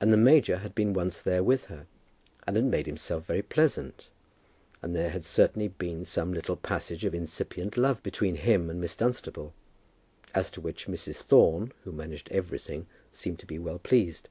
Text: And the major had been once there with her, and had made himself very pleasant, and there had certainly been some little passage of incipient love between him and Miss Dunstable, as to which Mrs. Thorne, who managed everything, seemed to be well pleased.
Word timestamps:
And 0.00 0.12
the 0.12 0.16
major 0.16 0.58
had 0.58 0.72
been 0.72 0.92
once 0.92 1.20
there 1.20 1.42
with 1.42 1.64
her, 1.64 1.88
and 2.46 2.54
had 2.54 2.64
made 2.64 2.86
himself 2.86 3.26
very 3.26 3.42
pleasant, 3.42 4.08
and 4.80 4.94
there 4.94 5.10
had 5.10 5.24
certainly 5.24 5.66
been 5.66 6.04
some 6.04 6.32
little 6.32 6.54
passage 6.54 7.04
of 7.04 7.12
incipient 7.12 7.76
love 7.76 8.00
between 8.04 8.36
him 8.36 8.70
and 8.70 8.80
Miss 8.80 8.94
Dunstable, 8.94 9.52
as 10.32 10.48
to 10.52 10.60
which 10.60 10.86
Mrs. 10.86 11.22
Thorne, 11.22 11.72
who 11.82 11.90
managed 11.90 12.28
everything, 12.30 12.86
seemed 13.10 13.40
to 13.40 13.46
be 13.46 13.58
well 13.58 13.80
pleased. 13.80 14.28